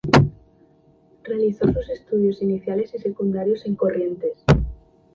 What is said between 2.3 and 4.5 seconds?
iniciales y secundarios en Corrientes.